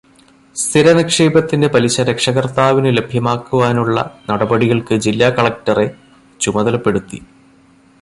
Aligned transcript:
സ്ഥിരനിക്ഷേപത്തിന്റെ 0.55 1.67
പലിശ 1.67 2.01
രക്ഷകര്ത്താവിന് 2.01 2.91
ലഭ്യമാക്കുവാനുള്ള 2.97 3.97
നടപടികള്ക്ക് 4.31 4.97
ജില്ലാ 5.07 5.29
കളക്ടറെ 5.29 5.87
ചുമതലപ്പെടുത്തി. 6.39 7.19